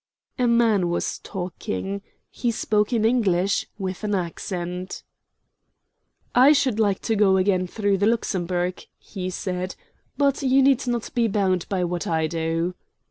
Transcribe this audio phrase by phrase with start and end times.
[0.39, 2.01] A man was talking;
[2.31, 5.03] he spoke in English, with an accent.
[6.33, 9.75] "I should like to go again through the Luxembourg," he said;
[10.17, 12.73] "but you need not be bound by what I do."